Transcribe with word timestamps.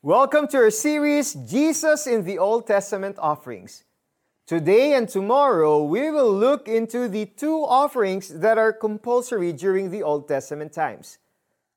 Welcome 0.00 0.48
to 0.56 0.64
our 0.64 0.72
series, 0.72 1.36
Jesus 1.36 2.08
in 2.08 2.24
the 2.24 2.40
Old 2.40 2.64
Testament 2.64 3.20
Offerings. 3.20 3.84
Today 4.48 4.96
and 4.96 5.04
tomorrow, 5.04 5.84
we 5.84 6.08
will 6.08 6.32
look 6.32 6.72
into 6.72 7.04
the 7.04 7.28
two 7.28 7.60
offerings 7.68 8.32
that 8.40 8.56
are 8.56 8.72
compulsory 8.72 9.52
during 9.52 9.92
the 9.92 10.00
Old 10.00 10.24
Testament 10.24 10.72
times. 10.72 11.20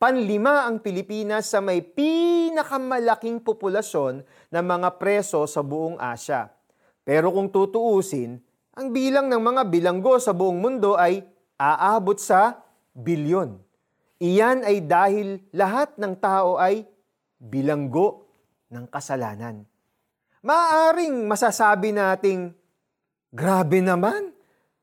Panlima 0.02 0.66
ang 0.66 0.82
Pilipinas 0.82 1.46
sa 1.50 1.62
may 1.62 1.82
pinakamalaking 1.86 3.42
populasyon 3.42 4.26
ng 4.26 4.66
mga 4.66 4.98
preso 4.98 5.46
sa 5.46 5.62
buong 5.62 6.02
Asya. 6.02 6.50
Pero 7.02 7.34
kung 7.34 7.50
tutuusin, 7.54 8.42
ang 8.74 8.90
bilang 8.90 9.30
ng 9.30 9.42
mga 9.42 9.70
bilanggo 9.70 10.18
sa 10.18 10.34
buong 10.34 10.58
mundo 10.58 10.98
ay 10.98 11.22
aabot 11.58 12.18
sa 12.18 12.66
bilyon. 12.94 13.58
Iyan 14.22 14.66
ay 14.66 14.86
dahil 14.86 15.42
lahat 15.54 15.98
ng 15.98 16.14
tao 16.22 16.58
ay 16.62 16.86
bilanggo 17.42 18.30
ng 18.70 18.86
kasalanan. 18.90 19.66
Maaring 20.42 21.30
masasabi 21.30 21.94
nating, 21.94 22.54
grabe 23.34 23.82
naman, 23.82 24.34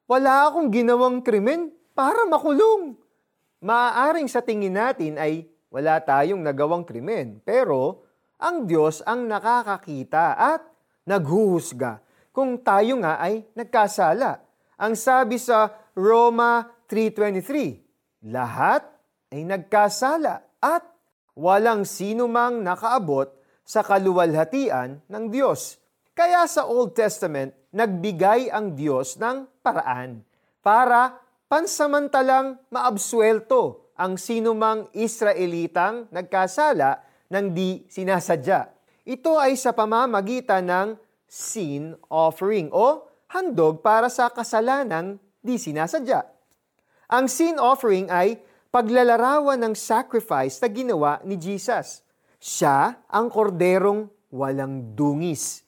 wala 0.09 0.48
akong 0.48 0.73
ginawang 0.73 1.21
krimen 1.21 1.69
para 1.93 2.25
makulong. 2.25 2.97
Maaring 3.61 4.27
sa 4.27 4.41
tingin 4.41 4.73
natin 4.73 5.21
ay 5.21 5.45
wala 5.69 6.01
tayong 6.01 6.41
nagawang 6.41 6.89
krimen, 6.89 7.45
pero 7.45 8.09
ang 8.41 8.64
Diyos 8.64 9.05
ang 9.05 9.29
nakakakita 9.29 10.33
at 10.33 10.64
naghuhusga 11.05 12.01
kung 12.33 12.56
tayo 12.64 12.97
nga 13.05 13.20
ay 13.20 13.45
nagkasala. 13.53 14.41
Ang 14.81 14.97
sabi 14.97 15.36
sa 15.36 15.69
Roma 15.92 16.64
3.23, 16.89 18.33
lahat 18.33 18.86
ay 19.29 19.45
nagkasala 19.45 20.41
at 20.62 20.86
walang 21.36 21.84
sino 21.84 22.31
mang 22.31 22.64
nakaabot 22.64 23.29
sa 23.67 23.84
kaluwalhatian 23.84 25.05
ng 25.05 25.25
Diyos. 25.29 25.77
Kaya 26.19 26.50
sa 26.50 26.66
Old 26.66 26.98
Testament, 26.98 27.55
nagbigay 27.70 28.50
ang 28.50 28.74
Diyos 28.74 29.22
ng 29.22 29.62
paraan 29.62 30.27
para 30.58 31.14
pansamantalang 31.47 32.58
maabsuelto 32.74 33.94
ang 33.94 34.19
sinumang 34.19 34.91
Israelitang 34.98 36.11
nagkasala 36.11 37.06
ng 37.30 37.55
di 37.55 37.86
sinasadya. 37.86 38.66
Ito 39.06 39.39
ay 39.39 39.55
sa 39.55 39.70
pamamagitan 39.70 40.66
ng 40.66 40.89
sin 41.30 41.94
offering 42.11 42.74
o 42.74 43.06
handog 43.30 43.78
para 43.78 44.11
sa 44.11 44.27
kasalanang 44.27 45.22
di 45.39 45.55
sinasadya. 45.55 46.27
Ang 47.14 47.30
sin 47.30 47.62
offering 47.62 48.11
ay 48.11 48.42
paglalarawan 48.74 49.62
ng 49.70 49.74
sacrifice 49.78 50.58
na 50.58 50.66
ginawa 50.66 51.22
ni 51.22 51.39
Jesus. 51.39 52.02
Siya 52.42 53.06
ang 53.06 53.30
korderong 53.30 54.11
walang 54.34 54.98
dungis. 54.98 55.67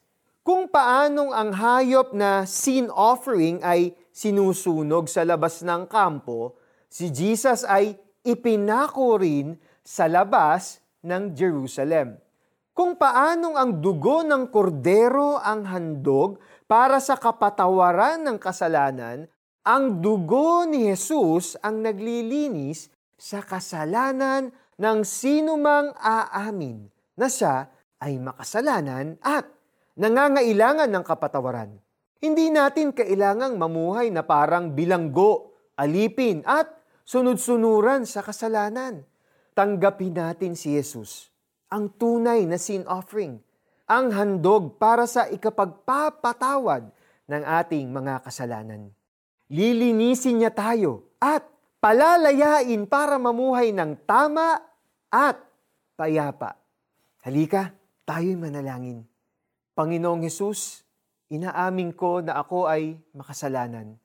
Paanong 0.70 1.34
ang 1.34 1.50
hayop 1.50 2.14
na 2.14 2.46
sin 2.46 2.86
offering 2.94 3.58
ay 3.66 3.90
sinusunog 4.14 5.10
sa 5.10 5.26
labas 5.26 5.66
ng 5.66 5.90
kampo, 5.90 6.54
si 6.86 7.10
Jesus 7.10 7.66
ay 7.66 7.98
ipinako 8.22 9.18
rin 9.18 9.58
sa 9.82 10.06
labas 10.06 10.78
ng 11.02 11.34
Jerusalem. 11.34 12.14
Kung 12.70 12.94
paanong 12.94 13.58
ang 13.58 13.82
dugo 13.82 14.22
ng 14.22 14.46
kordero 14.46 15.42
ang 15.42 15.66
handog 15.66 16.38
para 16.70 17.02
sa 17.02 17.18
kapatawaran 17.18 18.22
ng 18.22 18.38
kasalanan, 18.38 19.26
ang 19.66 19.98
dugo 19.98 20.70
ni 20.70 20.86
Jesus 20.94 21.58
ang 21.66 21.82
naglilinis 21.82 22.94
sa 23.18 23.42
kasalanan 23.42 24.54
ng 24.78 24.98
sinumang 25.02 25.90
aamin 25.98 26.86
na 27.18 27.26
siya 27.26 27.66
ay 27.98 28.22
makasalanan 28.22 29.18
at 29.18 29.59
nangangailangan 30.00 30.88
ng 30.88 31.04
kapatawaran. 31.04 31.76
Hindi 32.24 32.48
natin 32.48 32.96
kailangang 32.96 33.60
mamuhay 33.60 34.08
na 34.08 34.24
parang 34.24 34.72
bilanggo, 34.72 35.52
alipin 35.76 36.40
at 36.48 36.72
sunod-sunuran 37.04 38.08
sa 38.08 38.24
kasalanan. 38.24 39.04
Tanggapin 39.52 40.16
natin 40.16 40.56
si 40.56 40.72
Jesus, 40.72 41.28
ang 41.68 41.92
tunay 42.00 42.48
na 42.48 42.56
sin 42.56 42.88
offering, 42.88 43.40
ang 43.84 44.08
handog 44.16 44.80
para 44.80 45.04
sa 45.04 45.28
ikapagpapatawad 45.28 46.88
ng 47.28 47.42
ating 47.44 47.92
mga 47.92 48.24
kasalanan. 48.24 48.88
Lilinisin 49.52 50.40
niya 50.40 50.52
tayo 50.54 51.12
at 51.20 51.44
palalayain 51.82 52.88
para 52.88 53.20
mamuhay 53.20 53.74
ng 53.74 54.00
tama 54.08 54.62
at 55.10 55.36
payapa. 55.98 56.56
Halika, 57.26 57.74
tayo'y 58.06 58.38
manalangin. 58.38 59.09
Panginoong 59.74 60.26
Hesus, 60.26 60.82
inaamin 61.30 61.94
ko 61.94 62.20
na 62.20 62.42
ako 62.42 62.66
ay 62.66 62.98
makasalanan. 63.14 63.96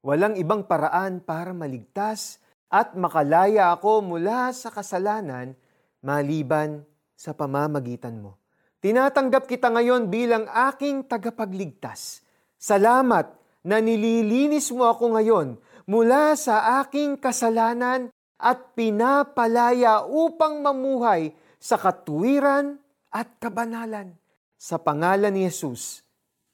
Walang 0.00 0.38
ibang 0.38 0.64
paraan 0.64 1.18
para 1.20 1.50
maligtas 1.50 2.38
at 2.70 2.94
makalaya 2.94 3.74
ako 3.74 4.04
mula 4.04 4.54
sa 4.54 4.70
kasalanan 4.70 5.58
maliban 6.04 6.86
sa 7.18 7.34
pamamagitan 7.34 8.22
mo. 8.22 8.38
Tinatanggap 8.78 9.50
kita 9.50 9.74
ngayon 9.74 10.06
bilang 10.06 10.46
aking 10.70 11.02
tagapagligtas. 11.10 12.22
Salamat 12.54 13.34
na 13.66 13.82
nililinis 13.82 14.70
mo 14.70 14.86
ako 14.86 15.18
ngayon 15.18 15.58
mula 15.90 16.38
sa 16.38 16.78
aking 16.84 17.18
kasalanan 17.18 18.06
at 18.38 18.78
pinapalaya 18.78 20.06
upang 20.06 20.62
mamuhay 20.62 21.34
sa 21.58 21.74
katuwiran 21.74 22.78
at 23.10 23.26
kabanalan. 23.42 24.14
Sa 24.58 24.74
pangalan 24.74 25.30
ni 25.30 25.46
Jesus. 25.46 26.02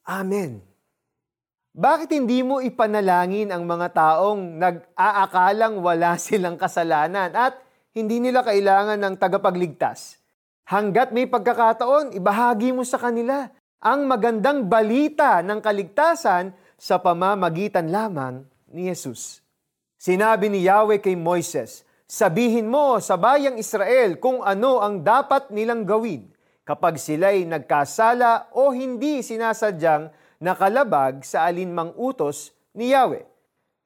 Amen. 0.04 0.60
Bakit 1.72 2.12
hindi 2.12 2.44
mo 2.44 2.60
ipanalangin 2.60 3.48
ang 3.48 3.64
mga 3.64 3.96
taong 3.96 4.60
nag-aakalang 4.60 5.80
wala 5.80 6.14
silang 6.20 6.60
kasalanan 6.60 7.32
at 7.32 7.56
hindi 7.96 8.20
nila 8.20 8.44
kailangan 8.44 9.00
ng 9.00 9.14
tagapagligtas? 9.16 10.20
Hanggat 10.68 11.16
may 11.16 11.24
pagkakataon, 11.24 12.12
ibahagi 12.12 12.76
mo 12.76 12.84
sa 12.84 13.00
kanila 13.00 13.48
ang 13.80 14.04
magandang 14.04 14.68
balita 14.68 15.40
ng 15.40 15.64
kaligtasan 15.64 16.52
sa 16.76 17.00
pamamagitan 17.00 17.88
lamang 17.88 18.44
ni 18.68 18.92
Jesus. 18.92 19.40
Sinabi 19.96 20.52
ni 20.52 20.68
Yahweh 20.68 21.00
kay 21.00 21.16
Moises, 21.16 21.88
Sabihin 22.04 22.68
mo 22.68 23.00
sa 23.00 23.16
bayang 23.16 23.56
Israel 23.56 24.20
kung 24.20 24.44
ano 24.44 24.84
ang 24.84 25.00
dapat 25.00 25.48
nilang 25.48 25.88
gawin 25.88 26.33
kapag 26.64 26.96
sila'y 26.98 27.44
nagkasala 27.44 28.50
o 28.56 28.72
hindi 28.72 29.20
sinasadyang 29.20 30.10
nakalabag 30.40 31.22
sa 31.22 31.46
alinmang 31.46 31.92
utos 31.94 32.50
ni 32.74 32.90
Yahweh. 32.90 33.24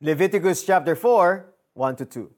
Leviticus 0.00 0.62
chapter 0.62 0.94
4, 0.94 1.74
1 1.74 2.06
2. 2.06 2.30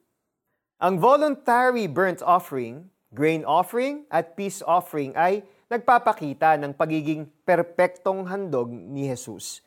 Ang 0.80 0.96
voluntary 0.96 1.86
burnt 1.86 2.24
offering, 2.24 2.88
grain 3.12 3.44
offering 3.44 4.08
at 4.08 4.32
peace 4.32 4.64
offering 4.64 5.12
ay 5.12 5.44
nagpapakita 5.68 6.56
ng 6.56 6.72
pagiging 6.72 7.28
perpektong 7.44 8.24
handog 8.26 8.72
ni 8.72 9.06
Jesus 9.06 9.60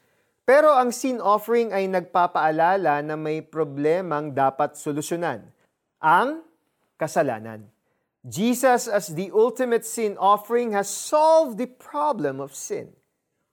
pero 0.43 0.75
ang 0.75 0.91
sin 0.91 1.23
offering 1.23 1.71
ay 1.71 1.87
nagpapaalala 1.87 2.99
na 2.99 3.15
may 3.15 3.39
problemang 3.39 4.35
dapat 4.35 4.75
solusyonan. 4.75 5.39
Ang 6.03 6.43
kasalanan. 6.99 7.63
Jesus 8.23 8.87
as 8.87 9.11
the 9.11 9.31
ultimate 9.35 9.83
sin 9.83 10.15
offering 10.15 10.71
has 10.71 10.87
solved 10.87 11.59
the 11.59 11.67
problem 11.67 12.39
of 12.39 12.55
sin. 12.55 12.87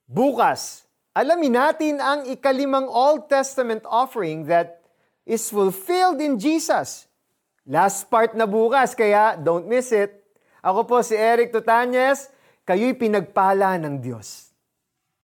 Bukas, 0.06 0.87
alamin 1.11 1.58
natin 1.58 1.99
ang 1.99 2.26
ikalimang 2.31 2.87
Old 2.87 3.26
Testament 3.26 3.82
offering 3.82 4.46
that 4.46 4.82
is 5.26 5.50
fulfilled 5.50 6.22
in 6.22 6.38
Jesus. 6.38 7.11
Last 7.67 8.11
part 8.11 8.34
na 8.34 8.46
bukas, 8.46 8.94
kaya 8.94 9.38
don't 9.38 9.67
miss 9.67 9.90
it. 9.90 10.11
Ako 10.62 10.87
po 10.87 11.02
si 11.02 11.14
Eric 11.14 11.55
Tutanyes, 11.55 12.31
kayo'y 12.66 12.94
pinagpala 12.94 13.78
ng 13.78 13.99
Diyos. 13.99 14.50